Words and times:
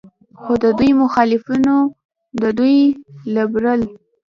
خو 0.41 0.51
د 0.63 0.65
دوي 0.77 0.91
مخالفينو 1.01 1.75
د 2.41 2.43
دوي 2.57 2.77
د 2.93 2.95
لبرل 3.35 3.81